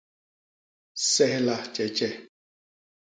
[1.13, 2.09] Sehla tjetje.